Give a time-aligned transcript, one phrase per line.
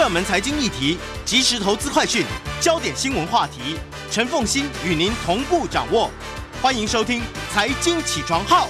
[0.00, 2.24] 热门财经议题、即时投资快讯、
[2.58, 3.76] 焦点新闻话题，
[4.10, 6.10] 陈凤欣与您同步掌握。
[6.62, 7.20] 欢迎收听
[7.52, 8.66] 《财经起床号》。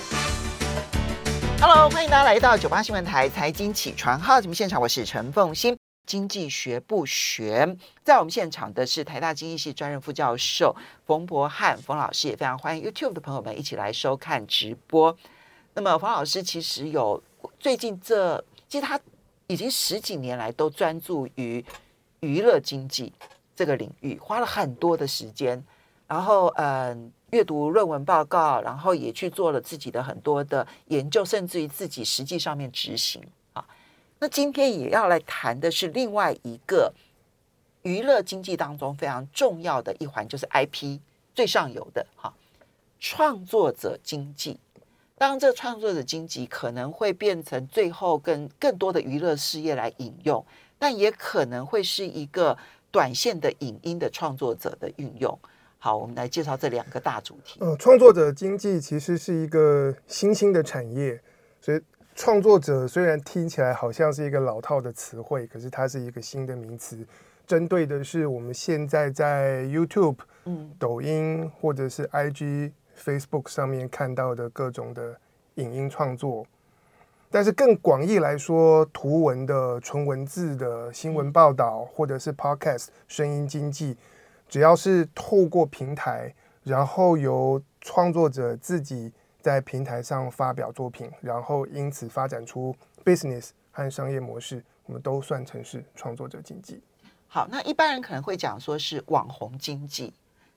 [1.61, 5.79] Hello，欢迎大家来到九八新闻台《财经起床号》节目现场，我是陈凤欣。
[6.05, 10.75] 经济学不学，在我们现场的是台大经济系专任副教授
[11.07, 15.17] 冯博翰冯老师，也非常欢迎 YouTube 的朋友们一起来收看直播。
[15.75, 17.23] 那么冯老师其实有
[17.61, 18.99] 最近这，其实他
[19.51, 21.65] 已经十几年来都专注于
[22.21, 23.13] 娱乐经济
[23.57, 25.61] 这个领域，花了很多的时间，
[26.07, 33.21] 然后嗯，阅读论文报告，然后也去做了自己的很多的研究，甚至于自己实际上面执行
[33.53, 33.67] 啊。
[34.21, 36.95] 那今天也要来谈的是另外一个
[37.83, 41.01] 娱乐经济当中非常重要的一环，就是 IP
[41.35, 42.33] 最上游的哈
[43.01, 44.61] 创作者经济。
[45.21, 50.43] 当这创作者经济可能会变成最后跟更多的娱乐事业来引用，
[50.79, 52.57] 但也可能会是一个
[52.91, 55.39] 短线的影音的创作者的运用。
[55.79, 57.59] 好，我们来介绍这两个大主题。
[57.61, 61.21] 嗯，创作者经济其实是一个新兴的产业，
[61.61, 61.79] 所以。
[62.17, 67.07] 创作者虽然听起来好像是一个老套的词汇，可是它是一个新的名词，
[67.47, 75.19] 针对的是我们现在在 YouTube、嗯、抖音或者是 IG、Facebook 上面看到的各种的
[75.55, 76.47] 影音创作。
[77.31, 83.97] 但是更广义来说，图文的、纯文字的新闻报道，或者是 Podcast 声音经济，
[84.49, 89.13] 只要是透过平台，然后由创作者自己。
[89.43, 96.83] 在平台上发表作品，然后因此发展出 business 和商业模式，我们都算成是创作者经济。
[97.27, 100.13] 好，那一般人可能会讲说是网红经济。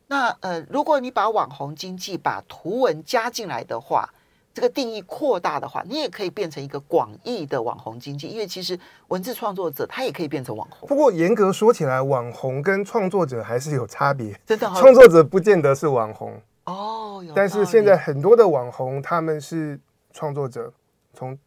[0.07, 4.07] 那呃，如果你把网红经济把图文加进来的话，
[4.53, 8.27] 这个定义扩大的话，你也可以变成一个广义的网红经济。
[8.27, 10.87] 因为其实文字创作者他也可以变成网红。
[10.87, 14.39] 不过严格说起来，网红跟创作者还是有差别。
[14.45, 16.39] 真的，创作者不见得是网红。
[16.65, 19.79] 哦，但是现在很多的网红他们是
[20.11, 20.71] 创作者，
[21.13, 21.37] 从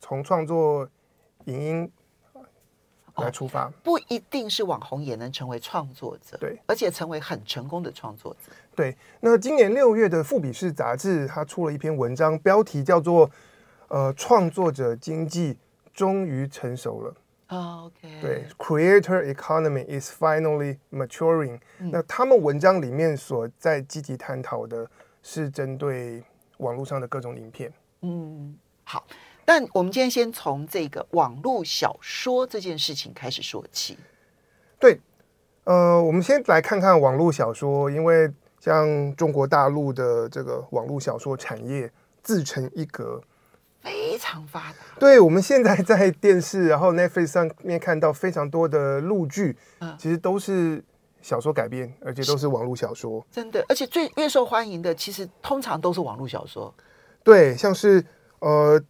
[0.00, 0.88] 从创作
[1.44, 1.92] 影音
[3.16, 8.52] 来出发，不一定是网红也能成为创作者，对，而且成为很成功的创作者。
[8.74, 13.30] 对，那今年六月的富比士杂志，它出了一篇文章，标题叫做
[13.88, 15.56] “呃，创作者经济
[15.94, 17.14] 终于成熟了”。
[17.48, 21.60] Oh, OK，对，Creator Economy is finally maturing。
[21.78, 21.90] 嗯。
[21.92, 24.84] 那他们文章里面所在积极探讨的
[25.22, 26.24] 是针对
[26.58, 27.72] 网络上的各种影片。
[28.02, 29.06] 嗯，好。
[29.46, 33.96] 但我们今天先从这个网络小说这件事情开始说起。
[34.78, 35.00] 对，
[35.64, 38.28] 呃，我们先来看看网络小说，因为
[38.60, 41.90] 像中国大陆的这个网络小说产业
[42.22, 43.22] 自成一格。
[43.80, 44.78] 非常发达。
[44.98, 49.56] 对，我们现在在电视，然后 Netflix 上面看到非常多的陆剧，
[49.96, 50.82] 其实都是
[51.22, 53.24] 小说改编，而且都是网络小说。
[53.30, 56.74] 真的，而且最越受欢迎的，其实通常都是网络小说。
[57.22, 58.04] 对，像是
[58.40, 58.82] 呃，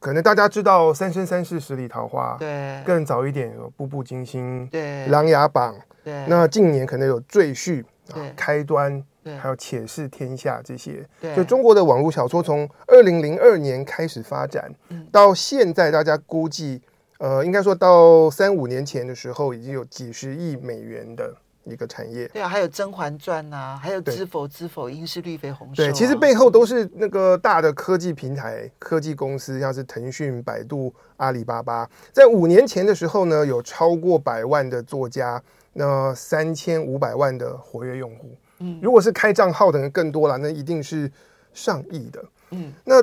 [0.00, 7.84] 可能大家知道《三生三世十里桃花》，对，更早一点有《步步惊心》，对，《琅琊榜》，对，那近年可能有《赘婿》，
[8.18, 9.04] 啊，开端。
[9.38, 16.80] 还有《且试天下》这些，对，就中国的网络小说从二零零二年开始发展，嗯，到现在，大家估计，
[17.18, 21.36] 呃，应该说到三五年前的时候，已经有几十亿美元的
[21.70, 22.26] 一个产业。
[22.28, 25.90] 对啊，还有《甄嬛传》呐，还有《知否知否，应是绿肥红瘦》啊。
[25.90, 31.88] 对，其实背后都是那个大的科技平台、科技公司，像是腾讯、百度、阿里巴巴。
[32.12, 35.42] 在五年前的时候呢，有超过百万的作家，
[35.72, 38.36] 那三千五百万的活跃用户。
[38.58, 41.10] 嗯，如果是开账号的人更多了，那一定是
[41.52, 42.24] 上亿的。
[42.50, 43.02] 嗯，那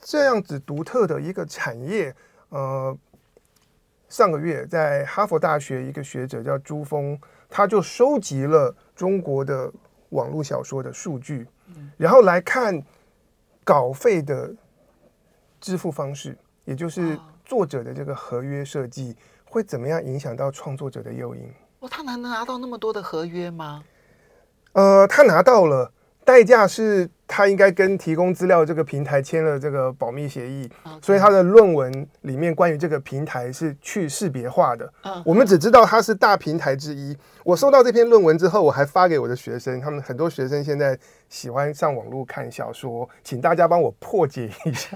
[0.00, 2.14] 这样子独特的一个产业，
[2.48, 2.96] 呃，
[4.08, 7.18] 上个月在哈佛大学一个学者叫朱峰，
[7.54, 9.70] 他就收集了中国的
[10.08, 11.46] 网络小说的数据，
[11.98, 12.82] 然后来看
[13.62, 14.50] 稿费的
[15.60, 19.14] 支付方式，也就是作者的这个合约设计
[19.44, 21.42] 会怎么样影响到创作者的诱因。
[21.80, 23.84] 哇，他能拿到那么多的合约吗？
[24.72, 25.92] 呃，他拿到了，
[26.24, 30.70] 代价是他应该跟提供资料这个平台签了这个保密协议.
[31.00, 34.86] 所以他的论文里面关于这个平台是去识别化的。
[35.02, 35.22] Uh-huh.
[35.24, 37.16] 我们只知道它是大平台之一。
[37.42, 40.98] 我收到这篇论文之后，我还发给我的学生，他们很多学生现在
[41.30, 44.94] 喜欢上网络看小说，请大家帮我破解一下，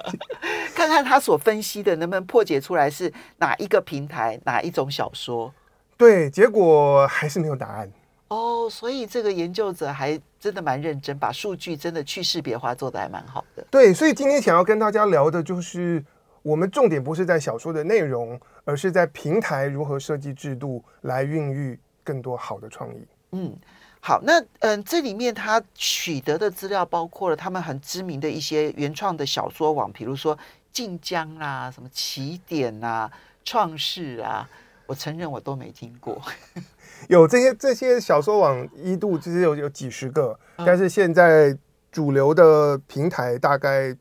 [0.76, 5.52] 看看他所分析的能不能破解出来是哪一个平台，哪一种小说。
[5.96, 7.90] 对，结果还是没有答案。
[8.32, 13.62] 哦，所以这个研究者还真的蛮认真，把数据真的去识别化做的还蛮好的。
[13.70, 16.02] 对，所以今天想要跟大家聊的就是，
[16.40, 23.06] 我们重点不是在小说的内容，而是在平台如何设计制度来孕育更多好的创意。
[23.32, 23.54] 嗯，
[24.00, 30.38] 好，那嗯，这里面他取得的资料包括了他们很知名的一些原创的小说网，比如说
[30.72, 33.10] 晋江啊、什么起点啊、
[33.44, 34.48] 创世啊，
[34.86, 36.18] 我承认我都没听过。
[37.08, 41.56] 有这些这些小说网一度其实有有几十个，嗯，但是现在
[41.90, 43.94] 主流的平台大概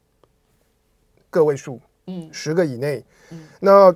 [1.30, 3.04] 个位数，嗯，十个以内。
[3.32, 3.94] 嗯，那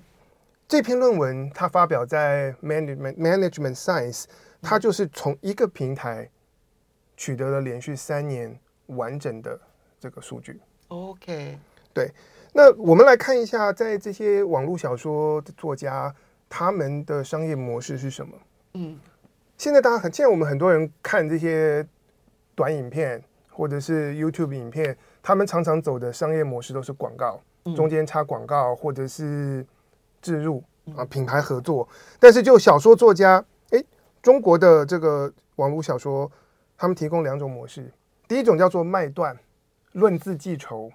[0.68, 4.26] 这篇论文它发表在 Management Management Science，
[4.62, 6.30] 它就是从一个平台
[7.16, 9.60] 取得了连续三年完整的
[10.00, 10.60] 这个数据。
[10.88, 11.58] OK，
[11.94, 12.12] 对。
[12.54, 16.14] 那我们来看一下，在这些网络小说的作家
[16.48, 18.34] 他们的商业模式是什么？
[18.78, 19.00] 嗯，
[19.58, 21.88] 现在大家很，现在我们很多人看这些
[22.54, 27.42] 短影片或者是 YouTube 影片，他们常常走的商业模式都是广告，
[27.74, 29.66] 中间插广告或者是
[30.22, 30.62] 置入
[30.98, 31.88] 啊，品牌合作。
[32.20, 33.86] 但是就小说作家，诶，
[34.22, 36.30] 中国的这个网络小说，
[36.78, 37.90] 他们提供两种模式，
[38.28, 39.38] 第一种叫做卖断，
[39.94, 40.92] 论字计酬。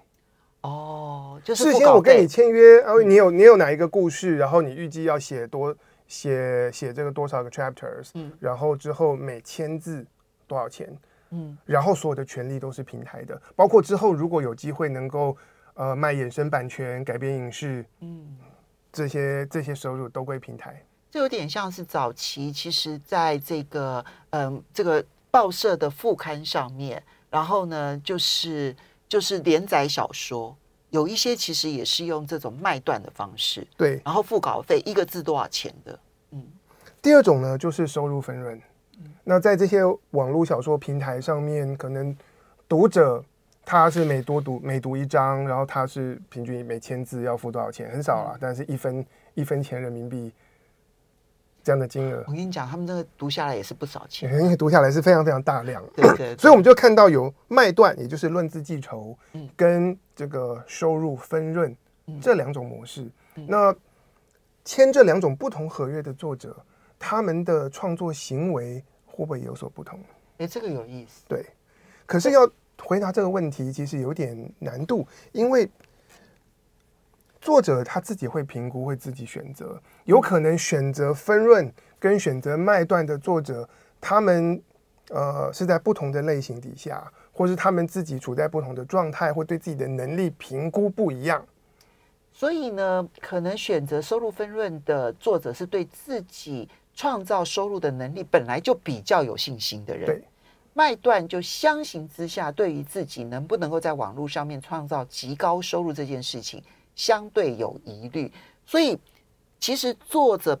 [0.61, 5.75] 哦，就是事先我跟你签约，然后你有你有哪一个故事，然后你预计要写多。
[6.11, 10.05] 写写这个多少个 chapters，嗯，然后之后每千字
[10.45, 10.93] 多少钱，
[11.29, 15.37] 嗯，然后所有的权利都是平台的，包括之后如果有机会能够
[15.73, 18.27] 呃卖衍生版权、改编影视，嗯，
[18.91, 20.85] 这些这些收入都归平台。
[21.09, 28.75] 这有点像是早期，其实在这个嗯、呃、这个报社的副刊上面，然后呢就是
[29.07, 30.57] 就是连载小说。
[30.91, 35.99] 有一些其实也是用这种卖断的方式，对，然后付稿费一个字多少钱的，
[36.31, 36.45] 嗯。
[37.01, 38.61] 第二种呢，就是收入分润。
[39.23, 42.15] 那在这些网络小说平台上面，可能
[42.67, 43.23] 读者
[43.65, 50.31] 他是每多读每读一章，然后他是平均每千字要付多少钱，很少啊，但是一分一分钱人民币。
[51.63, 55.83] 这样的金额，我跟你讲，他们这个读下来也是不少钱， 因为读下来是非常非常大量。
[55.95, 59.15] 对对，对， 所以我们就看到有卖断，也就是论资计酬，
[59.55, 61.75] 跟这个收入分润
[62.19, 63.09] 这两种模式。
[63.47, 63.73] 那
[64.65, 66.55] 签这两种不同合约的作者，
[66.97, 69.99] 他们的创作行为会不会有所不同？
[70.39, 71.23] 哎，这个有意思。
[71.27, 71.45] 对，
[72.05, 72.49] 可是要
[72.79, 75.69] 回答这个问题，其实有点难度，因为。
[77.41, 83.67] 作者他自己会评估，会自己选择，有可能选择分润跟选择卖断的作者，
[83.99, 84.61] 他们
[85.09, 91.43] 呃是在不同的类型底下，或是他们自己处在不同的状态，或对自己的能力评估不一样。
[92.31, 100.05] 所以呢，可能选择收入分润的作者是对自己创造收入的能力本来就比较有信心的人。
[100.05, 100.23] 对，
[100.73, 106.63] 卖断就相形之下，对于自己能不能够在网络上面创造极高收入这件事情。
[106.95, 108.31] 相对有疑虑，
[108.65, 108.97] 所以
[109.59, 110.59] 其实作者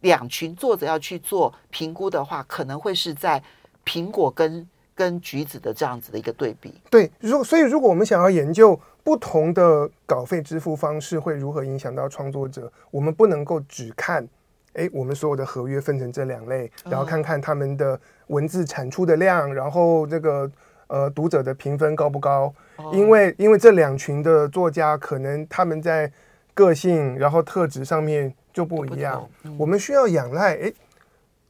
[0.00, 3.42] 两群作者要去做评估的话，可能会是在
[3.84, 6.74] 苹果跟跟橘子的这样子的一个对比。
[6.90, 14.26] 对，如所以如果我们想要研究不同的稿费支付方式会如何影响到创作者，我们不能够只看，
[14.74, 20.50] 哎，我们所有的合约分成这两类，然后看看他们的文字产出的量，然后这个。
[20.90, 22.50] 呃，读者的评分高不高？
[22.92, 26.10] 因为因为这两群的作家可能他们在
[26.54, 29.28] 个性然后特质上面就不一样。
[29.56, 30.74] 我们需要仰赖，诶，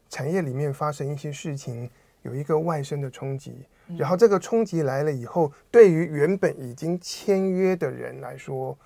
[0.08, 1.88] 产业里面发生一些事情，
[2.22, 3.64] 有一个外生的冲击，
[3.96, 8.76] 然后这个冲击来了以后，对于原本已经签约的人来说，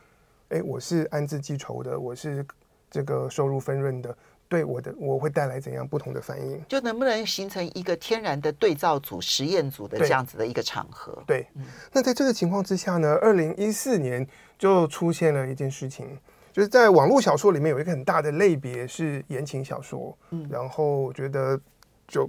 [0.49, 2.45] 诶，我是安字计酬的，我是
[2.91, 4.17] 这个收入分润的。
[4.53, 6.63] 对我的，我会带来怎样不同的反应？
[6.69, 11.23] 就能不能形成一个天然的对照组、实验组的这样子的一个场合？
[11.27, 11.47] 对，
[11.91, 14.27] 那在这个情况之下呢，二零一四年
[14.59, 16.07] 就出现了一件事情，
[16.53, 21.59] 就是在网络小说里面有一个很大的类别是言情小说，嗯，然后我觉得
[22.07, 22.29] 就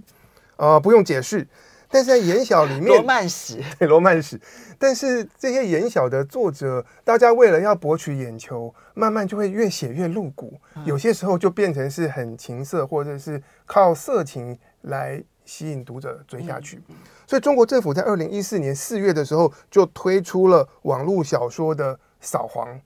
[0.55, 1.45] 呃不用解释。
[1.93, 4.41] 但是在言小里面，罗曼史 对罗曼史，
[4.79, 16.81] 但是这些言小的作者，大家为了要博取眼球，慢慢就会越写越露骨，有些时候就变成是很情色，或者是靠色情来吸引读者追下去。
[17.27, 22.81] 所以中国政府在二零一四年四月的时候就推出了网络小说的扫黄，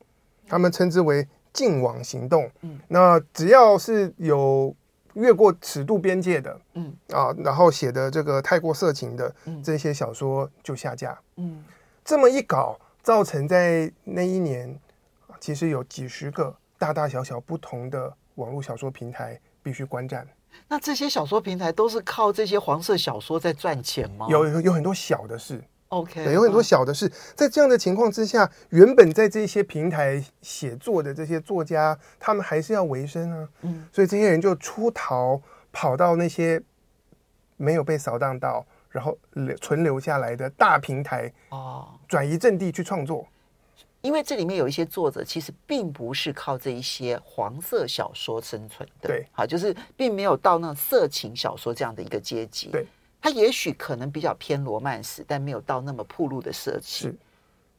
[0.49, 2.51] 他们称之为禁网行动。
[2.61, 4.75] 嗯那只要是有。
[5.17, 6.93] 越过尺度边界的，嗯。
[7.12, 11.63] 啊，然后写的这个太过色情的这些小说就下架，嗯，
[12.05, 14.79] 这么一搞，造成在那一年，
[15.39, 20.27] 其实有几十个大大小小不同的网络小说平台必须关站。
[20.67, 24.27] 那这些小说平台都是靠这些黄色小说在赚钱吗？
[24.29, 27.10] 有有很多小的是，OK，对，有很多小的事。
[27.34, 33.50] 在这样的情况之下，原本在这些平台写作的这些作家，他们还是要维生啊。
[33.62, 35.41] 嗯，所以这些人就出逃，
[35.72, 36.62] 跑到那些
[37.56, 43.25] 没有被扫荡到，然后留存留下来的大平台哦，转移阵地去创作。
[44.01, 49.08] 因为这里面有一些作者，其实并不是靠这一些黄色小说生存的。
[49.08, 52.70] 对，好，就是并没有到那色情小说这样的一个阶级。
[52.72, 52.86] 对。
[53.27, 57.07] 他也许可能比较偏罗曼史，但没有到那么铺路的设计。
[57.07, 57.15] 是，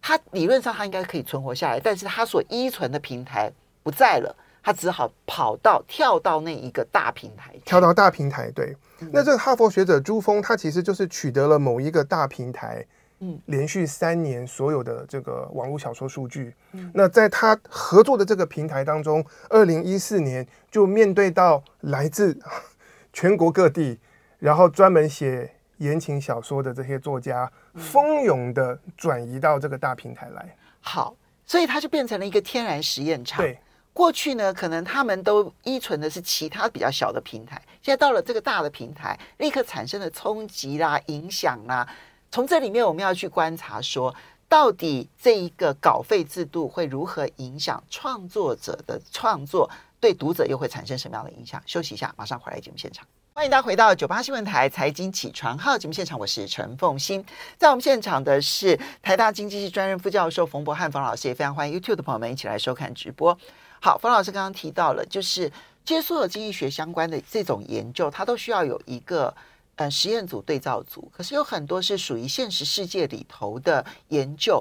[0.02, 3.50] 他理论上他应该可以存活下来，但是他所依存的平台
[3.82, 8.50] 不在了，他只好跑到跳到那一个大平台，跳到大平台。
[8.50, 12.84] 对，嗯、那这个哈佛学者朱峰，他其实就是取得了某一个大平台，
[13.20, 16.54] 嗯，连续三年所有的这个网络小说数据。
[16.72, 22.38] 嗯，那在他合作的这个平台当中，二零一四年就面对到来自
[23.14, 23.98] 全国各地。
[24.38, 30.56] 然后专门写言情小说的这些作家，蜂拥的转移到这个大平台来。
[30.80, 31.14] 好，
[31.46, 33.40] 所以它就变成了一个天然实验场。
[33.40, 33.58] 对，
[33.92, 41.86] 过去呢，可能他们都依存的是其他比较小的平台，现在到了这个大的平台，立刻产生了冲击啦、影响啦。
[42.30, 44.14] 从这里面，我们要去观察说，
[44.48, 49.68] 到底这一个稿费制度会如何影响创作者的创作，
[49.98, 51.62] 对读者又会产生什么样的影响？
[51.66, 53.06] 休息一下，马上回来节目现场。
[53.38, 57.24] 欢迎大家回到九八新闻台财经起床号节目现场，我是陈凤欣。
[57.56, 63.38] 在我们现场的是台大经济系专任副教授冯博翰冯老师，也非常欢迎 YouTube 的朋友们一起来收看直播。
[63.80, 65.52] 好，冯老师刚刚提到了，就是
[65.84, 69.32] 接触了经济学相关的这种研究，它都需要有一个
[69.76, 74.60] 呃实验组、对照组，可是有很多是属于现实世界里头的研究，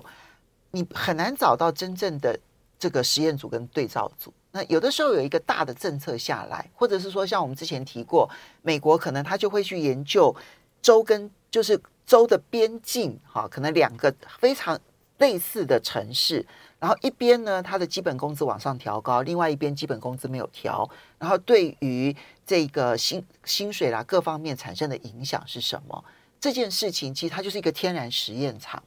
[0.69, 2.39] 你很难找到真正的
[2.77, 4.31] 这个实验组跟对照组。
[4.57, 8.27] 那有的时候有一个大的政策下来，或者是说像我们之前提过，
[8.63, 10.35] 美国可能他就会去研究
[10.81, 14.79] 州跟就是州的边境，哈，可能两个非常
[15.19, 16.43] 类似的城市，
[16.79, 26.03] 然后一边呢，它的基本工资往上调高，另外一边基本工资没有调，然后对于这个薪薪水啦各方面产生的影响是什么？
[26.39, 28.81] 这件事情其实它就是一个天然实验场。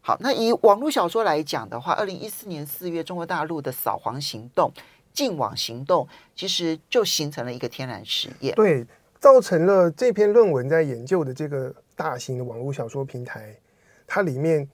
[0.00, 4.72] 好，那以网络小说来讲的话，二零一四年四月，中国大陆的扫黄行动。
[5.12, 8.86] 净网行动其实就形成了一个天然实验，对，
[9.18, 13.56] 造成了这篇论文在研究的这个大型的网络小说平台，
[14.06, 14.68] 它里面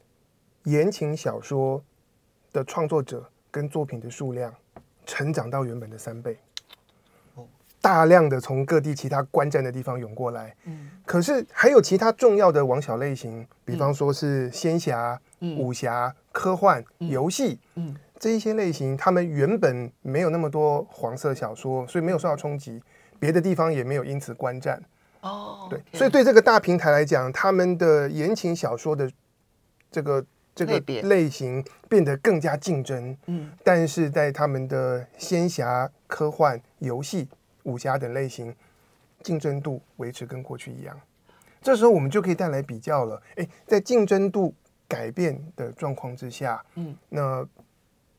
[0.64, 1.82] 言情小说
[2.52, 4.54] 的创作者跟作品的数量
[5.06, 6.38] 成长到原本的三倍，
[7.80, 17.96] 大量的从各地其他观战的地方涌过来，嗯，可是还有其他重要的网小类型，比方说是仙侠、武侠、科幻、游戏，嗯。
[18.24, 22.82] 这一些类型，他们原本没有那么多黄色小说，所以没有受到冲击，
[23.18, 24.82] 别的地方也没有因此观战。
[25.20, 29.12] 哦，对，所以对这个大平台来讲，他们的言情小说的
[29.90, 33.14] 这个这个类型变得更加竞争。
[33.26, 37.28] 嗯，但是在他们的仙侠、科幻、游戏、
[37.64, 38.56] 武侠等类型，
[39.22, 40.98] 竞争度维持跟过去一样。
[41.60, 43.20] 这时候我们就可以带来比较了。
[43.34, 44.54] 诶，在竞争度
[44.88, 47.46] 改变的状况之下，嗯，那。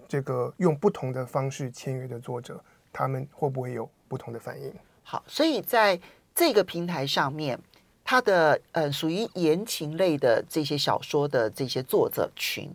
[0.08, 4.74] 这个用不同的方式签约的作者，他们会不会有不同的反应？
[5.04, 6.00] 好，所以在
[6.34, 7.60] 这个平台上面，
[8.04, 12.70] 他的呃属于言情类的这些小说的这些作者群，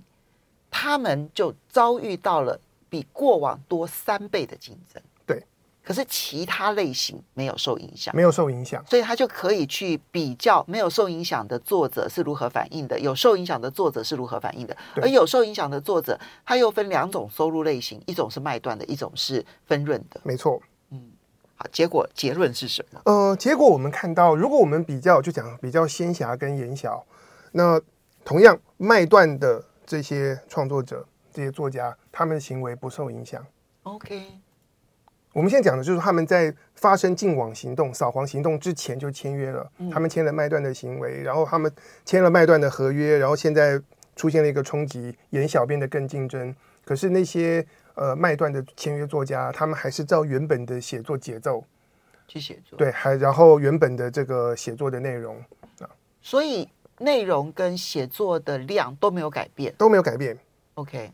[0.71, 5.03] 他们就遭遇到了比过往多三倍的竞争。
[5.83, 14.77] 可是其他类型没有受影响，没有受影响，所以他就可以去比较没有受影响的作者是如何反应的，有受影响的作者是如何反应的。
[15.01, 20.21] 而有受影响的作者，他又分两种收入类型，一种是卖断的，一种是分润的。
[20.23, 20.61] 没错，
[20.91, 21.11] 嗯，
[21.57, 23.01] 好，结果结论是什么？
[23.05, 27.05] 呃，结果我们看到，如果我们比较，就讲比较仙侠跟言小，
[27.53, 27.81] 那
[28.25, 33.45] 同样卖断的这些创作者、这些作家，他们的行为不受影响。
[33.85, 34.41] OK。
[35.33, 41.73] 我们现在讲的就是他们在发生净网行动、扫黄行动之前就签约了，他们签了卖断的行为，然后他们
[42.05, 43.81] 签了卖断的合约，然后现在
[44.17, 46.53] 出现了一个冲击，演小变得更竞争。
[46.85, 51.65] 可是那些呃卖断的签约作家，他们还是照原本的写作节奏
[52.27, 55.37] 去写作，对，还然后原本的这个写作的内容
[55.79, 55.87] 啊，
[56.21, 56.69] 所以
[56.99, 60.37] 内容跟写作的量都没有改变，都没有改变。
[60.75, 61.13] OK，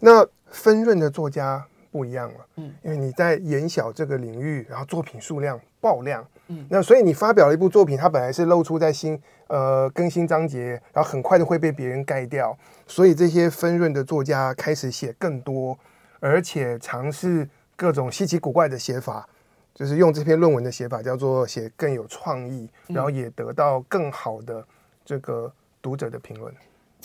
[0.00, 1.66] 那分润的作家。
[1.96, 12.54] 不一样了，嗯，因为你在演小这个领域，然后作品数量爆量，嗯，那所以你发表了一部作品，它本来是露出在新呃更新章节，然后很快的会被别人盖掉，
[12.86, 15.78] 所以这些分润的作家开始写更多，
[16.20, 19.26] 而且尝试各种稀奇古怪的写法，
[19.74, 24.62] 就是用这篇论文的写法叫做写更有创意，然后也得到更好的
[25.02, 25.50] 这个
[25.80, 26.52] 读者的评论。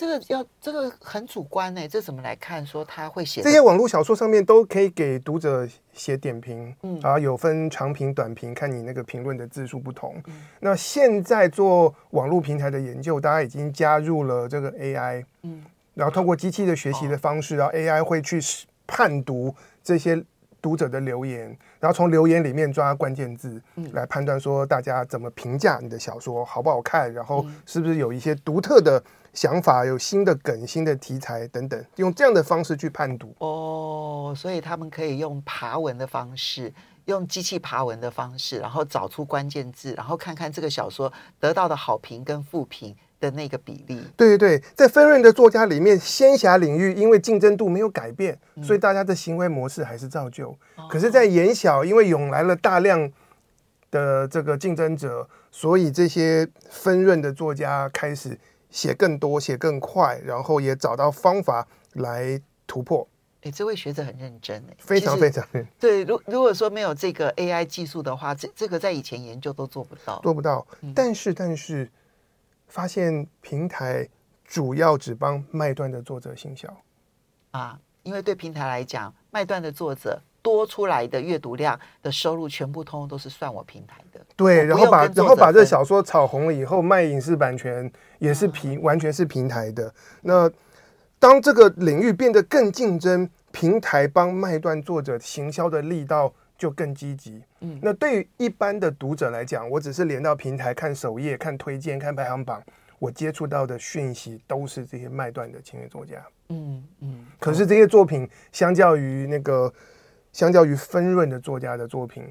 [0.02, 2.66] 这个要这个很主观呢，这怎么来看？
[2.66, 10.20] 说他会写这些网络小说上面都可以给读者写点评，嗯，啊，有分长评、短评，看你那个评论的字数不同。
[10.26, 15.62] 嗯、那现在做网络平台的研究，大家已经加入了这个 AI，嗯，
[15.94, 18.40] 然后通过机器的学习的方式，然后 AI 会去
[18.88, 19.54] 判读
[19.84, 20.20] 这些
[20.60, 29.00] 读者的留言，然后从留言里面抓关键字，来判断说大家怎么评价你的小说好不好看，然后是不是有一些独特的。
[29.32, 36.72] 想法有新的梗、新的题材等等，用这样的方式去判读哦，所以他们可以用爬文的方式，
[37.06, 41.10] 用机器爬文的方式，然后找出关键字，然后看看这个小说
[41.40, 44.02] 得到的好评跟负评的那个比例。
[44.16, 50.50] 对对对，在分润的作家里面，仙侠领域因为竞争度没有改变，嗯、所以大家的行为模式还是照旧。
[50.76, 53.10] 哦、可是，在言小，因为涌来了大量
[53.90, 58.38] 的这个竞争者，所以这些分润的作家开始。
[58.72, 63.06] 写更多，写更快，然后也找到方法来突破。
[63.42, 65.72] 哎，这位学者很认真哎，非常非常认真。
[65.78, 70.66] 对，如如果说没有这个 AI 技术的话，这这个在以前研究都做不到，做不到。
[70.80, 71.90] 嗯、但是但是，
[72.68, 74.08] 发现平台
[74.44, 76.74] 主要只帮卖断的作者行销
[77.50, 80.22] 啊，因为对平台来讲，卖断的作者。
[80.42, 84.20] 多出来的阅读量的收入，全部通通都是算我平台的。
[84.34, 89.94] 对，然后把然后把这小说炒红了以后，卖影视版权也是平、嗯、完全是平台的。
[90.20, 90.50] 那
[91.20, 97.40] 当这个领域变得更竞争，平台帮卖断作者行销的力道就更积极。
[97.60, 102.60] 嗯，那对于一般的读者来讲，我只是连到平台看首页、看推荐、看排行榜，
[102.98, 106.16] 我接触到的讯息都是这些卖断的签约作家。
[106.48, 106.84] 嗯嗯。
[107.00, 109.72] 嗯，可是这些作品相较于那个。
[110.32, 112.24] 相较于分润的作家的作品，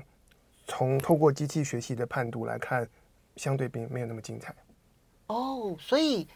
[0.68, 2.88] 从透过机器学习的判读来看，
[3.36, 4.54] 相对并没有那么精彩。
[5.28, 6.28] 哦，所以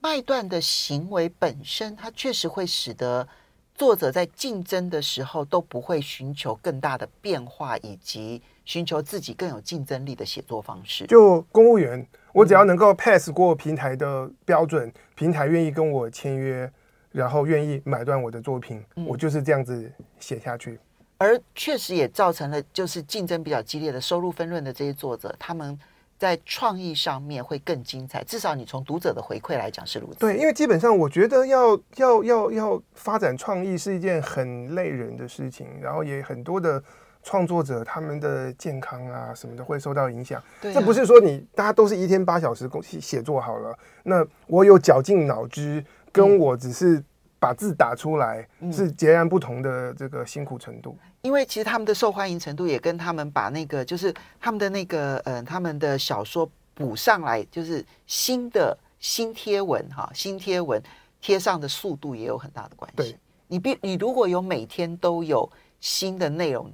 [0.00, 3.28] 卖断的行为本身，它确实会使得
[3.74, 11.06] 作者在竞争的时候都不会寻求更大的变化，以及寻求自己更有竞争力的写作方式。
[11.06, 16.70] 就公务员，我只要能够 pass 过平台的标准，嗯、平台愿意跟我签约，
[17.12, 20.80] 然后愿意买断我的作品，嗯、我就是这样子写下去。
[21.20, 25.78] 而确实也造成了，就是竞争比较激烈的收入分润的这些作者，他们
[26.16, 28.24] 在创意上面会更精彩。
[28.24, 30.20] 至少你从读者的回馈来讲是如此。
[30.20, 36.82] 对，因为基本上我觉得要要要要发展创意是一件很累人的事情，然后也很多的
[37.22, 40.42] 创作者他们的健康啊什么的会受到影响。
[40.62, 47.04] 对啊，这不是说你大家都是一天八小时工写作好了，那我有绞尽脑汁，跟我只是。
[47.42, 60.82] 把字打出来是截然不同的这个辛苦程度，因为其实他们的受欢迎程度也跟他们把那个就是他们的那个呃他们的小说补上来，就是新的新贴文哈，新贴文
[61.20, 62.96] 贴上的速度也有很大的关系。
[62.96, 66.72] 对，你必你如果有每天都有新的内容，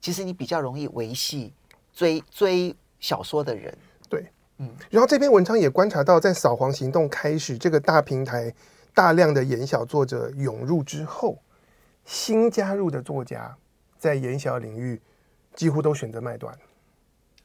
[0.00, 1.52] 其实你比较容易维系
[1.92, 3.76] 追追小说的人。
[4.08, 4.26] 对，
[4.58, 8.54] 嗯，然后这篇文章也观察到，在扫黄行动开始这个大平台。
[8.94, 11.38] 大量的言小作者涌入之后，
[12.04, 13.56] 新加入的作家
[13.98, 15.00] 在言小领域
[15.54, 16.56] 几乎都选择卖断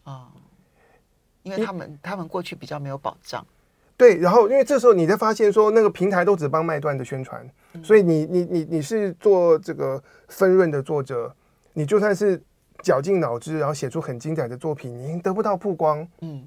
[0.04, 0.32] 啊，
[1.42, 3.46] 因为他们因他们过去比较没有保障。
[3.98, 11.34] 对，然后因为这时候你才发现说，那个平台都只帮卖断的宣传，嗯、所以你你你你是做这个分润的作者，
[11.74, 12.42] 你就算是
[12.82, 16.08] 绞尽脑汁，然后写出很精彩的作品，你得不到曝光。
[16.22, 16.46] 嗯。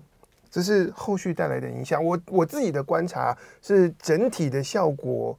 [0.49, 2.03] 这是后续带来的影响。
[2.03, 5.38] 我我自己的观察是，整体的效果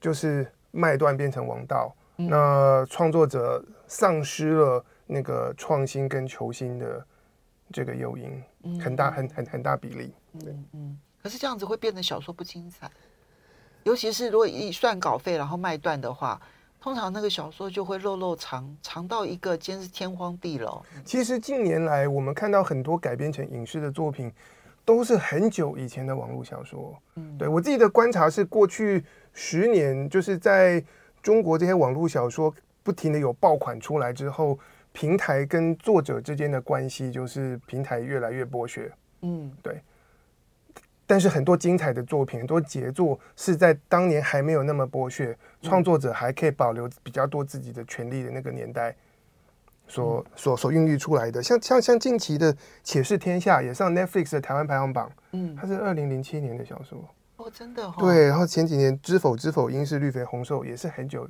[0.00, 7.06] 就是卖断变成王道，嗯、那创作者丧失了那个创新跟求新的
[7.72, 10.12] 这个诱因，嗯、很大很很很大比例。
[10.38, 10.98] 对，嗯，嗯。
[11.22, 12.90] 可是这样子会变得小说不精彩，
[13.84, 16.40] 尤其是如果一算稿费然后卖断的话。
[16.82, 20.82] 通常那个小说就会漏漏长，长到一个简直是天荒地老。
[21.04, 24.32] 其实近年来，我们看到很多改编成影视的作品，
[24.82, 26.98] 都是很久以前的网络小说。
[27.16, 29.04] 嗯，对我自己的观察是，过去
[29.34, 30.82] 十年，就是在
[31.22, 34.58] 中国这些网络小说不停的有爆款出来之后，
[34.92, 38.90] 平台跟作者之间的关系就是平台越来越剥削。
[39.22, 39.80] 嗯，对。
[41.06, 48.94] 但是很多精彩的作品，很多杰作是在当年还没有那么剥削，创作者还可以保留比较多自己的权利的那个年代
[49.88, 51.42] 所，所所所孕育出来的。
[51.42, 52.54] 像像像近期的
[52.84, 57.04] 《且试天下》也上 Netflix 的台湾排行榜，嗯，它是二零零七年的小说
[57.50, 58.26] 哦，真的、哦、对。
[58.26, 61.28] 然后前几年《知否知否，应是绿肥红瘦》也是很久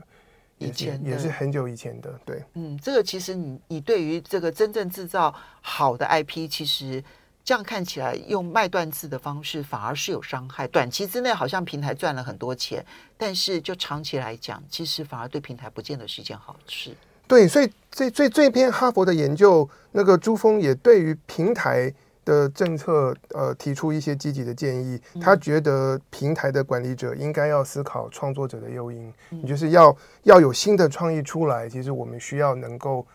[0.58, 2.20] 以前，也是很久以前的。
[2.24, 7.02] 对，嗯，这个其实你你对于这个真正制造好的 IP，其实。
[7.42, 10.68] 这样看起来用卖断字的方式反而是有伤害。
[10.68, 12.84] 短期之内好像平台赚了很多钱，
[13.16, 16.94] 但是就长期来讲，其实反而对平台不见得是一件好事。
[17.26, 21.92] 对，所以这这这篇哈佛的研究，那个朱峰也对于平台
[22.24, 25.00] 的政策呃提出一些积极的建议。
[25.20, 31.68] 他觉得平台的管理者应该要思考创作者的诱因，你就是要要有新的创意出来。
[31.68, 33.06] 其实我们需要能够。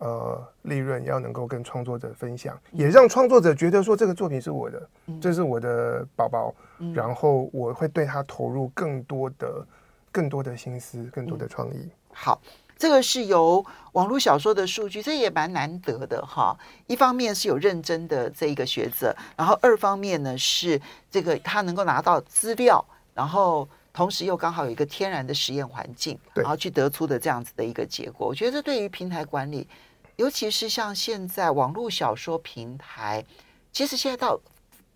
[0.00, 9.66] 呃，利润要能够跟创作者分享，也让创作者觉得说这个作品是我的，嗯、这是我的宝宝，嗯、然后我会对他投入更多的、
[10.12, 11.78] 更多的心思、更多的创意。
[11.78, 12.40] 嗯、好，
[12.78, 16.56] 这个是由网络小说的数据，这也蛮难得的哈。
[16.86, 28.28] 一方面是有认真的这一个学者，然后二方面呢是这个他能够拿到资料，然后同时又刚好有一个天然的实验环境，然后去得出的这样子的一个结果。
[28.28, 29.68] 我觉得这对于平台管理。
[30.16, 33.24] 尤其是像现在网络小说平台，
[33.70, 34.40] 其实现在到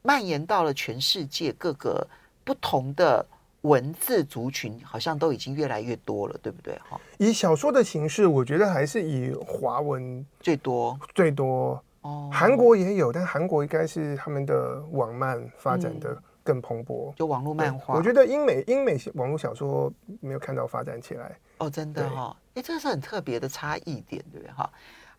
[0.02, 2.04] 蔓延到了全世界各个
[2.42, 3.24] 不同的
[3.62, 6.78] 文字族群，好像都已经越来越多了，对不对？
[6.88, 12.28] 哈，以小说的形式，我觉得还是以华文最多最多哦。
[12.32, 17.94] 韩国也有，但韩国应该是他们的网漫发展的更蓬勃，就网络漫画。
[17.94, 24.52] 我觉得英美英美网络小说没有看到发展起来哦，真的哈，哎，这是很特别的差异点，对不对？
[24.52, 24.68] 哈。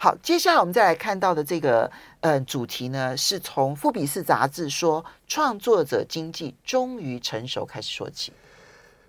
[0.04, 1.90] 好，接下来我们再来看到的这个
[2.20, 8.34] 呃主题呢，是从《富比士》杂志说创作者经济终于成熟开始说起。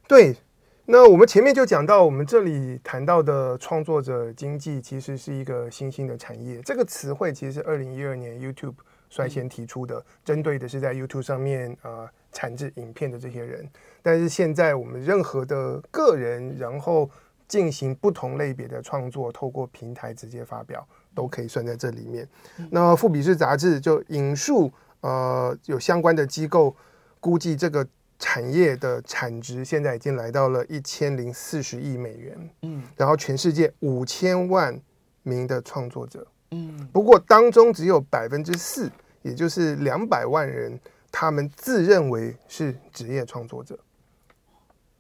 [0.07, 0.37] 对，
[0.85, 6.61] 那我们前面就讲到，我们这里谈到的创作者经济其实是一个新兴的产业。
[6.63, 8.77] 这个词汇其实是二零一二年 YouTube
[9.11, 13.69] 率先提出的，针对的是在 YouTube 上面呃产制影片的这些人。
[14.01, 17.11] 但是现在我们任何的个人，然后
[17.55, 22.29] 进行不同类别的创作，透过平台直接发表，都可以算在这里面。
[22.69, 26.75] 那《富比士》杂志就引述呃有相关的机构
[27.21, 27.87] 估计，这个
[28.19, 32.51] 产业的产值现在已经来到了一千零四十亿美元。
[32.63, 34.77] 嗯，然后全世界五千万
[35.23, 36.27] 名的创作者。
[36.51, 38.91] 嗯，不过当中只有百分之四，
[39.23, 40.77] 也就是两百万人，
[41.13, 43.79] 他们自认为是职业创作者。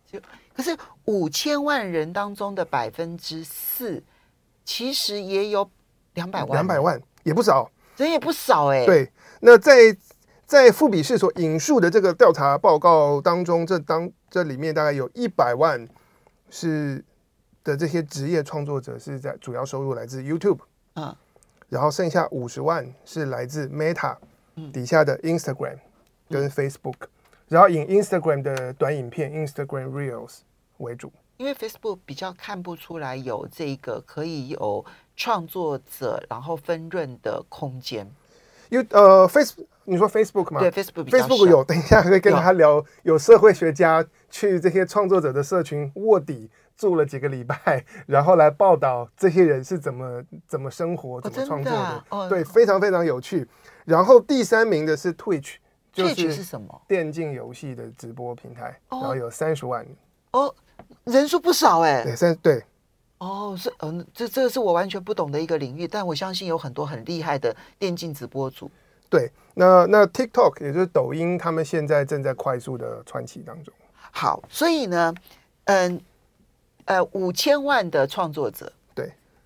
[0.07, 0.21] 就
[0.55, 4.01] 可是五千万人当中的百分之四，
[4.65, 5.69] 其实也有
[6.15, 8.87] 两百万，两百万也不少，人也不少哎、欸。
[8.87, 9.97] 对，那在
[10.47, 15.89] 在富比士所引述的这个调查报告当中，这当这里面大概有一百万
[16.51, 17.05] 是
[17.65, 20.61] 的这些职业创作者是在主要收入来自 YouTube，
[20.95, 21.17] 嗯，
[21.69, 24.17] 然后剩下五十万是来自 Meta
[24.73, 25.79] 底下的 Instagram
[26.29, 26.95] 跟 Facebook。
[27.01, 27.09] 嗯
[27.55, 30.39] 然后以 Instagram 的短影片 Instagram Reels
[30.79, 38.11] 为主，因为 Facebook 比较看不出来有这个可以有创作者然后分润的空间。
[38.71, 40.59] 有呃，Facebook 你说 Facebook 吗？
[40.59, 42.71] 对，Facebook，Facebook 有，等一下会跟他聊。
[42.71, 51.79] 有，有社会学家去这些创作者的社群卧底住了几个礼拜，然后来报道这些人是怎么怎么生活、怎么创作的。
[51.79, 53.47] 的哦、对，非常非常有趣。
[53.85, 55.59] 然后第三名的是 Twitch。
[55.95, 59.87] 就是什么电竞游戏的直播平台，然后有三十万
[60.33, 60.53] 哦，
[61.05, 62.03] 人数不少哎。
[62.03, 62.63] 对，三对
[63.19, 68.71] 哦，是嗯，这这个是我完全不懂的一个领域，但我相信有很多很厉害的电竞直播主。
[69.09, 73.73] 对，那那 TikTok 也就是抖音，他们现在正在快速的窜起当中。
[74.11, 75.15] 好，所以呢，
[75.65, 76.01] 嗯
[76.87, 78.73] 呃，五千万的创作者。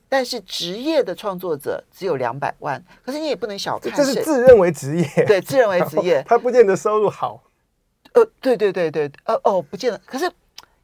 [0.08, 7.42] 但是职业的创作者只有两百万，可是你也不能小看，这是自认为职业，对，自认为职业， 他不见得收入好。
[8.14, 10.00] 呃，对对对对，呃哦，不见得。
[10.06, 10.30] 可是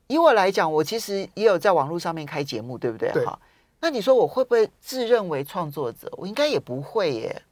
[0.09, 3.11] 以我来讲，我其实也有在网络上面开节目，对不对？
[3.25, 3.39] 哈。
[3.81, 6.13] 那你说我会不会自认为创作者？
[6.19, 7.43] 我应该也不会耶，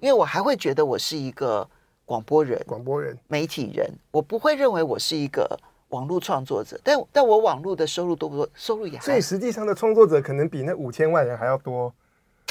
[0.00, 1.68] 因为我还会觉得我是一个
[2.04, 5.58] 广播人、广播人、媒体人，我不会认为我是一个。
[5.88, 8.48] 网络创作者，但但我网络的收入多不多？
[8.54, 9.04] 收入也还。
[9.04, 11.92] 所以实际上的创作者可能比那五千万人还要多。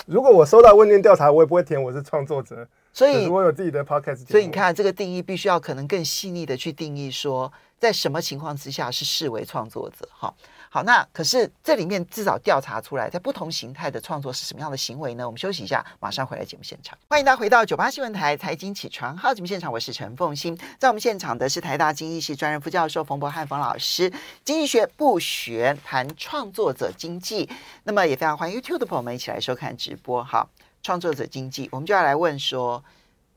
[0.05, 2.67] 如果我收到问卷调查，我也不会填我是创作者。
[2.93, 4.25] 所以我有自己的 podcast。
[4.27, 10.07] 所以你看，这个定义必须要可能更细腻的去定义，说在什么情况之下是视为创作者？
[10.11, 10.33] 哈。
[10.69, 15.25] 好，那可是这里面至少调查出来，在不同形态的创作是什么样的行为呢？
[15.25, 16.97] 我们休息一下，马上回来节目现场。
[17.07, 20.57] 欢迎大家回到九八新闻台财经起床号节目现场，我是陈凤欣。
[20.77, 24.11] 在我们现场的是台大经济系专任副教授冯博翰冯老师，
[24.43, 27.49] 经济学不学谈创作者经济。
[27.85, 30.21] 那么也非常欢迎 YouTube 的朋友们一起来收看直播。
[30.21, 30.49] 好，
[30.83, 32.83] 创作者经济，我们就要来问说，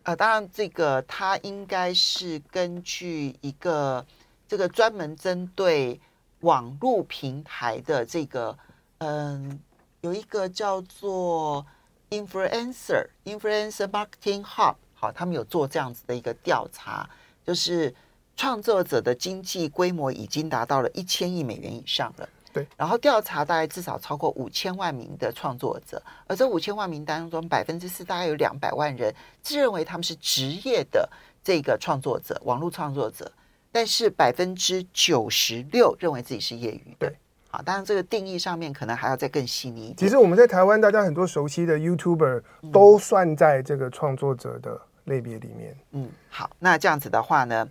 [0.03, 4.05] 呃，当然这个它应该是根据一个
[4.49, 6.01] 这个专门针对。
[6.41, 8.57] 网络平台的这个，
[8.99, 9.61] 嗯，
[10.01, 11.65] 有一个叫做
[12.11, 17.09] influencer influencer marketing hub，好，他们有做这样子的一个调查，
[17.45, 17.95] 就是
[18.37, 22.29] 创作者的经济规模已经达到了一千亿美元以上了。
[22.53, 31.09] 对，然后调查大概至少超过五千万名的创作者，而这五千万名当中，百分之四大概有两百万人自认为他们是职业的
[31.45, 33.31] 这个创作者，网络创作者，
[33.73, 37.09] 但是百分之九十六认为自己是业余的。
[37.09, 37.17] 对。
[37.53, 39.97] 好，当然这个定义上面可能还要再更细腻一点。
[39.97, 45.77] 其实我们在台湾，大家很多熟悉的 YouTuber 都算在这个创作者的类别里面。
[45.91, 47.69] 嗯，好，那这样子的话呢，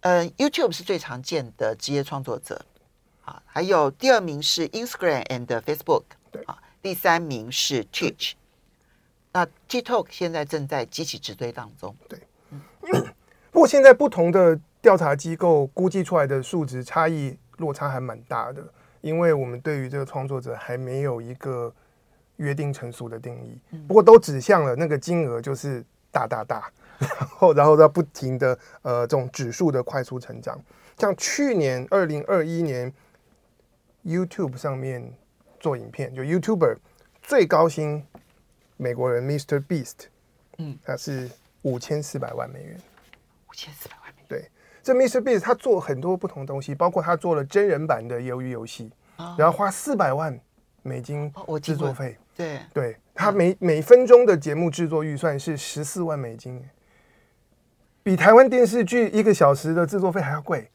[0.00, 2.64] 呃，YouTube 是最常见的职业创作者，
[3.26, 8.32] 啊，还有第二名是 Instagram and Facebook，对，啊，第三名是 Twitch，
[9.32, 11.94] 那 TikTok 现在正在急起直追当中。
[12.08, 12.62] 对，嗯，
[13.52, 18.62] 不过现在不同的调查机构估计出来的数值差异落差还蛮大的。
[19.00, 21.74] 因为我们对于这个创作者还没有一个
[22.36, 30.58] 约定成熟的定义，不过都指向了那个金额就是大大大，然后然后在不停的呃这种指数的快速成长。
[30.98, 32.92] 像去年二零二一年
[34.04, 35.12] ，YouTube 上面
[35.60, 36.76] 做影片就 YouTuber
[37.22, 38.02] 最高薪
[38.76, 39.62] 美国人 Mr.
[39.62, 40.06] Beast，
[40.56, 41.30] 嗯，他是
[41.62, 42.80] 五千四百万美元，
[43.50, 44.50] 五千四百万美元，对。
[44.84, 45.22] 这 Mr.
[45.22, 50.38] Beast 他做很多不同的东西，包括他做了真人版的鱿鱼游戏，哦、然后花四百万
[50.82, 52.10] 美金制作费。
[52.10, 56.62] 哦、对，对他每、嗯、每分钟的节目制作预算是十四万美金，
[58.02, 60.70] 比台湾电视剧一个小时的制作费还要贵。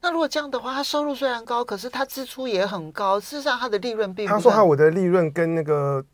[0.00, 3.20] 那如果这样的话，他收入虽然高，可是他支出也很高。
[3.20, 4.32] 事实上，他的利润并不。
[4.32, 6.04] 他说他我的利润跟那个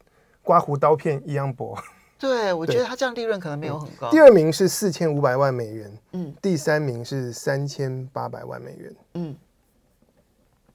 [0.42, 1.76] 刮胡刀片一样薄。
[2.22, 4.08] 对，我觉得他这样利润可能没有很高。
[4.12, 9.37] 第二名是四千五百万美元，嗯，第三名是三千八百万美元，嗯，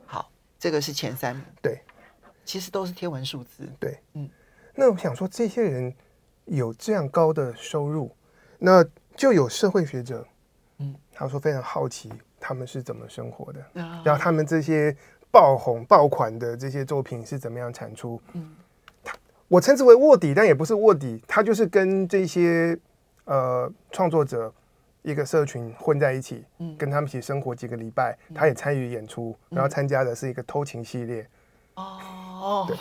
[0.06, 0.30] 好，
[0.60, 1.80] 这个是前三名，对，
[2.44, 4.30] 其实都是天文数字，对，嗯，
[4.76, 5.96] 那我想说，这些人
[6.44, 8.14] 有这样高的收入，
[8.60, 8.84] 那
[9.16, 10.28] 就有社会学者，
[10.80, 13.66] 嗯，他说非常好奇他们是怎么生活的，
[14.04, 14.94] 然后他们这些
[15.32, 18.54] 爆红爆款的这些作品是怎么样产出，嗯。
[19.48, 22.78] 我称之为卧底，但也不是卧底，他就是跟这些
[23.24, 24.54] 呃创作者
[25.04, 31.26] 一个社群混在一起，嗯，跟他们一起生活几个礼拜，他也参与演出，然后参加的是一个偷情系列，
[31.76, 32.76] 哦，对，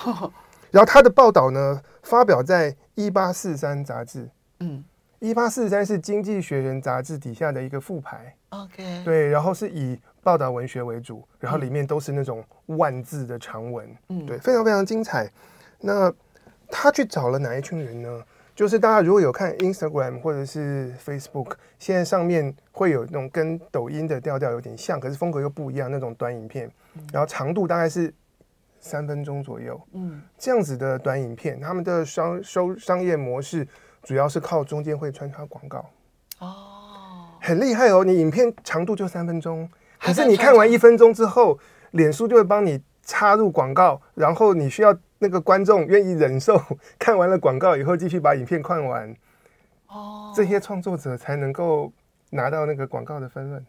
[0.73, 4.83] 然后他的报道呢发表在一八四三杂志，嗯，
[5.21, 15.31] 一八四三是经济学人杂志底下的一个副牌，OK，对，然后是以报道文学为主，然后里面都是那种万字的长文，嗯，对，非常非常精彩，
[15.79, 16.13] 那。
[16.71, 18.23] 他去找了哪一群人呢？
[18.55, 26.71] 就是大家如果有看 Instagram 或者是 Facebook，现在上面会有那种跟抖音的调调有点像，可是风格又不一样那种短影片，
[27.13, 28.11] 然后长度大概是
[28.81, 29.79] 三分钟左右。
[29.93, 33.69] 嗯，这样子的短影片，他们的商收商业模式
[34.03, 35.85] 主要是靠中间会穿插广告。
[36.39, 38.05] 哦，很厉害哦！
[38.05, 39.69] 你影片长度就三分钟，
[40.01, 41.59] 可是你看完一分钟之后，
[41.91, 44.97] 脸书就会帮你插入广告，然后你需要。
[45.19, 46.61] 那个观众愿意忍受
[46.99, 49.17] 看完了广告以后继续把影片看完，
[49.89, 51.93] 哦，这些创作者才能够
[52.31, 53.65] 拿到那个广告的分润。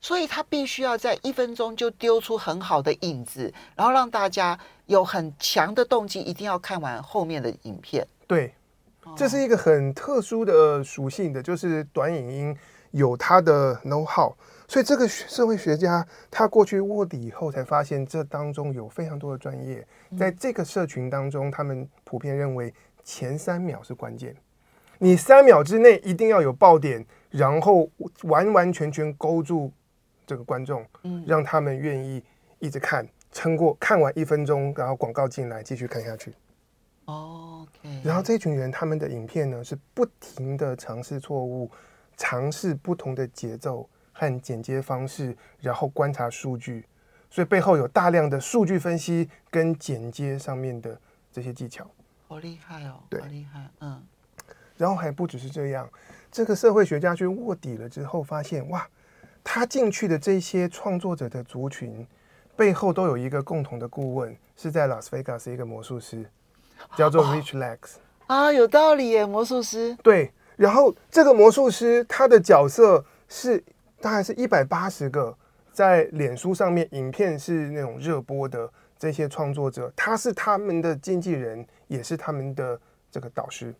[0.00, 8.06] 所以他必须要在一分钟就丢出很好的影子，然后让大家有很强的动机，一定要看完后面的影片。
[8.26, 8.54] 对，
[9.16, 12.56] 这是一个很特殊的属性的，就是短影音
[12.90, 14.32] 有它的 know how。
[14.68, 19.86] 所以这个社会学家他过去卧底以后，才发现这当中有非常多的专业，
[20.18, 22.74] 在这个社群当中，他们普遍认为
[23.04, 24.34] 前三秒是关键，
[24.98, 27.88] 你三秒之内一定要有爆点，然后
[28.24, 29.72] 完完全全勾住
[30.26, 30.84] 这个观众，
[31.24, 32.20] 让他们愿意
[32.58, 36.34] 一直看，撑过看完一分钟，然后广告进来继续看下去。
[37.04, 41.70] OK，然后这群人他们的影片呢是不停的尝试错误，
[42.16, 43.88] 尝试不同的节奏。
[44.18, 46.86] 和剪接方式，然后观察数据，
[47.28, 50.98] 所以背后有大量的数据分析跟剪接上面的
[51.30, 51.86] 这些技巧。
[52.26, 53.02] 好厉害哦！
[53.10, 53.60] 对，好厉害。
[53.80, 54.02] 嗯，
[54.78, 55.86] 然后还不只是这样，
[56.32, 58.88] 这个社会学家去卧底了之后，发现哇，
[59.44, 62.06] 他进去的这些创作者的族群
[62.56, 66.24] 背后都有一个共同的顾问，是在拉斯维加斯一个魔术师，
[66.96, 67.96] 叫做 Rich Lex。
[68.28, 69.94] 啊，有道理耶，魔术师。
[70.02, 73.62] 对，然后这个魔术师他的角色是。
[74.00, 75.36] 大概是一百八十个
[75.72, 82.78] 在脸书上面影片是那种热播的这些创作者，他是他们的经纪人，也是他们的
[83.10, 83.74] 这个导师。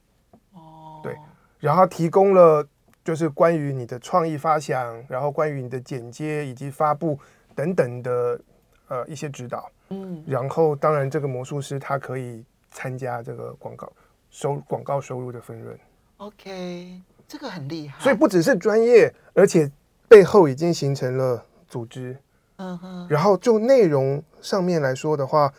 [0.52, 1.16] 哦，对，
[1.58, 2.66] 然后提供了
[3.04, 7.18] 就是关于你的创意发想，然后关于你的剪接以及发布
[7.54, 8.40] 等等的
[8.88, 9.70] 呃一些指导。
[9.90, 13.92] 嗯，然后当然这个魔术师他可以参加这个广告
[14.30, 15.78] 收广告收入的分润。
[16.16, 17.00] OK。
[17.28, 18.00] 这个很厉害。
[18.04, 19.68] 所以不只是专业，而且
[20.08, 22.16] 背后已经形成了组织。
[22.56, 23.06] 嗯哼。
[23.08, 25.52] 然后就内容上面来说的话，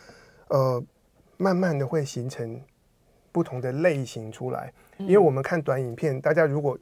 [0.48, 0.82] 呃，
[1.36, 2.60] 慢慢的会形成
[3.30, 4.72] 不同的类型出来。
[4.98, 6.76] 因为我们看短影片，大家如果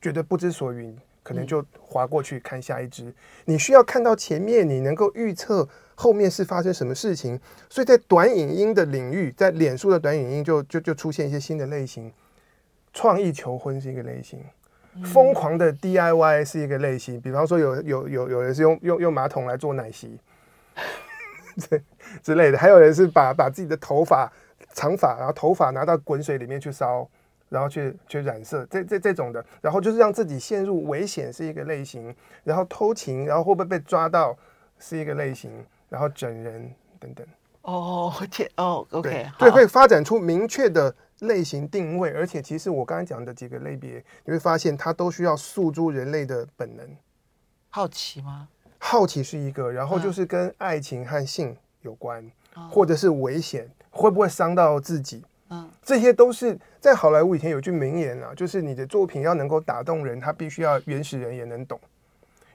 [0.00, 3.14] 觉得不知所云，可能就划过去看下一支。
[3.44, 7.38] 你需要看到前面，你能够预测后面是发生什么事情。
[7.68, 12.10] 所以在短影音的领域，在脸书的短影音就就就出现一些新的类型。
[12.92, 14.42] 创意求婚是一个类型，
[15.04, 17.20] 疯狂的 DIY 是一个类型。
[17.20, 20.18] 比方说有有有有人是用用用马桶来做奶昔，
[21.56, 21.82] 之
[22.22, 24.30] 之类的，还有人是把把自己的头发
[24.74, 27.08] 长发，然后头发拿到滚水里面去烧。
[27.50, 34.38] 然后去去染色，这这这种的，然后就是让自己陷入危险是一个类型，然后偷情，然后会不会被抓到
[34.78, 35.50] 是一个类型，
[35.88, 37.26] 然后整人等等。
[37.62, 46.86] 哦天哦，OK，对，对，会发展出明确的类型定位，而且其实我刚才讲的几个类别，你会发现它都需要诉诸人类的本能。
[47.68, 48.48] 好奇吗？
[48.78, 52.24] 好奇是一个，然后就是跟爱情和性有关，
[52.56, 55.22] 嗯、或者是危险，会不会伤到自己？
[55.50, 61.78] 嗯，这些都是在好莱坞以前有句名言啊，就是你的作品要能够打动人，他必须要原始人也能懂，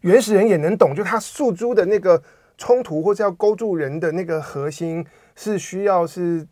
[0.02, 2.22] 原始人也能懂，就他诉诸的那个
[2.58, 6.48] 冲突或者要勾住人的那个核心是需要是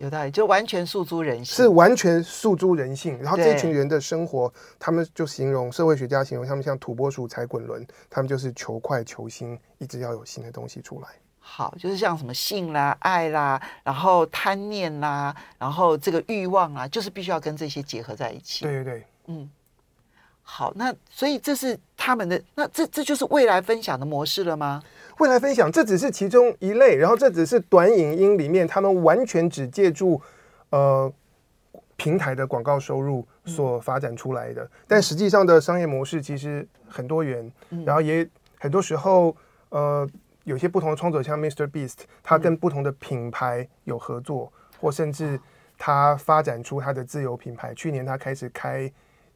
[0.00, 3.18] 有道理，就完全诉诸人性，是完全诉诸人性。
[3.18, 11.08] 然后这群人的生活，他们就形容社会学家形容他们像土拨鼠踩滚轮，他们就是求快求新，一直要有新的东西出来。
[11.38, 18.64] 好，就是像什么性啦、爱啦，然后贪念啦，然后这个欲望啊，就是必须要跟这些结合在一起。
[18.64, 19.50] 对对对，嗯。
[20.52, 24.82] 好，那所以这是他们的，那这这就是未来分享的模式了吗？
[25.18, 30.20] 未来分享这只是其中一类，然后这只是短影音里面他们完全只借助
[30.70, 31.10] 呃
[31.96, 39.34] 平台的广告收入所发展出来的，嗯、但实际上的商业模式其实很多元，嗯、然后也很多时候
[39.68, 40.08] 呃。
[40.44, 41.70] 有些不同的创作者，像 Mr.
[41.70, 45.38] Beast，他跟不同的品牌有合作，嗯、或甚至
[45.76, 47.74] 他发展出他的自有品牌。
[47.74, 48.90] 去年他开始开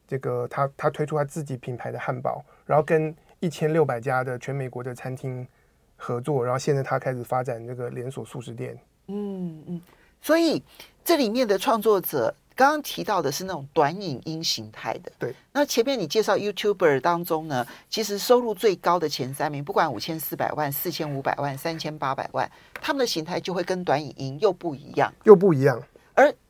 [0.07, 5.47] 这个，他他推出他自己品牌的汉堡，然后跟一千六百家的全美国的餐厅
[5.95, 8.77] 合作，然后现在他开始发展这个连锁素食店。
[9.07, 9.81] 嗯嗯，
[10.21, 10.63] 所以
[11.03, 12.33] 这里面的创作者。
[12.57, 15.35] 刚刚提到的是那种短影音形态的，对。
[15.51, 25.83] 那前面你介绍 YouTuber 当中呢，其实收入最高的前三名，不管五千四百万、四千五百万、三千八百万，他们的形态就会跟短影音又不一样，又不一样。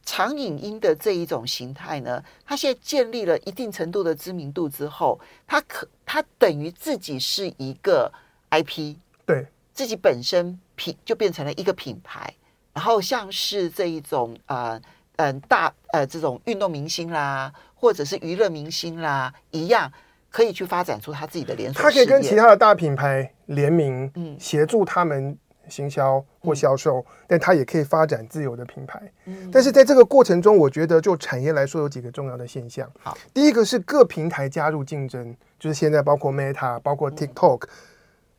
[0.05, 8.11] 而长影音的这一种形态呢，它现在建立了一定程度的知名度之后，它可它等于自己是一个
[8.51, 12.33] IP，对，自己本身品就变成了一个品牌，
[12.73, 14.79] 然后像是这一种呃。
[15.17, 19.89] 嗯，大呃，这种运动明星啦，或者是娱乐明星啦，一样
[20.29, 21.81] 可以去发展出他自己的连锁。
[21.81, 25.37] 他可以跟其他的大品牌联名，嗯，协助他们
[25.69, 29.01] 行销或销售，嗯、但它也可以发展自有的品牌。
[29.25, 32.89] 嗯，但是在这个过程中，我觉得就产业来说，有几个重要的现象。
[32.99, 37.69] 好，第一个是各平台加入竞争，就是现在包括 Meta，包括 TikTok，、嗯、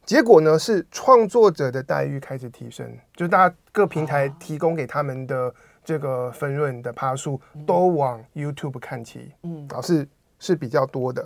[0.05, 5.55] 结果呢是创作者的待遇开始提升，就是大家各平台提供给他们的。
[5.87, 10.05] 这个分润的趴数都往 YouTube 看齐，嗯，啊是
[10.41, 11.25] 是比较多的。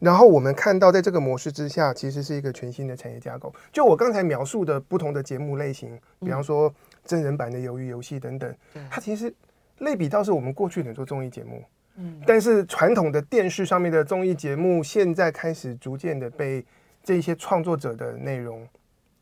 [0.00, 3.54] 然后我们看到，在这个模式之下，其实是一个全新的产业架构。
[3.72, 6.72] 就我刚才描述的不同的节目类型，比方说
[7.04, 8.54] 真人版的鱿鱼游戏等等，
[8.90, 9.32] 它其实
[9.78, 11.64] 类比到是我们过去很多综艺节目，
[11.96, 16.64] 嗯，但是传统的电视上面的综艺节目，现在开始逐渐的被
[17.02, 18.66] 这些创作者的内容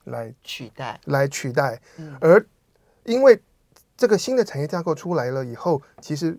[0.05, 1.81] 来取代，来取代，
[2.21, 2.45] 而
[3.05, 3.41] 因为。
[3.99, 6.39] 这个新的产业架构出来了以后，其实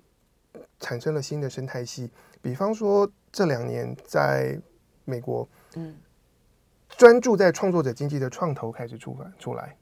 [0.79, 2.07] 产生了新的生态系。
[2.41, 4.59] 比方说，这两年在
[5.05, 5.95] 美国，嗯，
[6.89, 9.75] 专注在创作者经济的创投开始出来出来。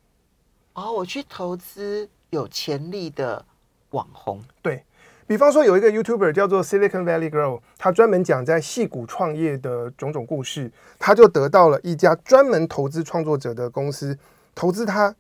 [0.74, 3.46] 哦，我去投资有潜力的
[3.92, 4.42] 网红。
[4.62, 4.84] 对，
[5.26, 14.18] 比方说，有一个 YouTuber 叫做 Silicon Valley Girl，他专门讲在戏谷创业的种种故事，他就得到了一家专门投资创作者的公司，
[14.54, 15.16] 投资他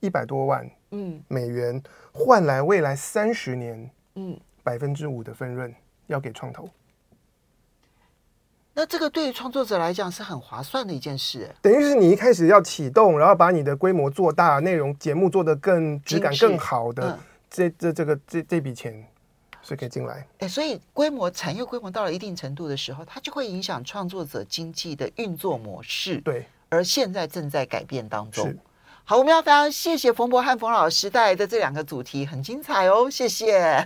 [0.00, 0.68] 一百多万。
[0.90, 1.82] 嗯，美元
[2.12, 5.74] 换来未来三十年，嗯，百分之五的分润
[6.06, 6.68] 要给创投。
[8.78, 11.50] 那这个对于创作者来讲是很划算的一件事。
[11.62, 19.02] 等于是你一开始要启动，然后把你的规模做大，内容节目做得更质感更好的，嗯、这这这个这这笔钱
[19.62, 20.26] 是可以进来。
[20.40, 26.20] 哎，所以规模产业规模到了一定程度的时候，它就会影响创作者经济的运作模式。
[26.20, 28.54] 对，而现在正在改变当中。
[29.04, 33.82] 好，我们要非常谢谢冯博和冯老师带来的这两个主题，很精彩哦，谢谢。